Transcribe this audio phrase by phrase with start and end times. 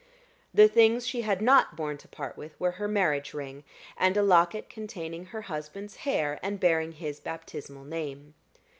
[0.51, 3.63] The things she had not borne to part with were her marriage ring,
[3.95, 8.33] and a locket containing her husband's hair, and bearing his baptismal name.